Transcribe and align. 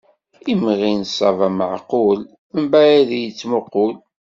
Imɣi 0.51 0.91
n 0.99 1.03
ṣṣaba 1.11 1.47
meɛqul, 1.57 2.19
mbaɛid 2.63 3.09
i 3.11 3.19
d-yettmuqul. 3.21 3.93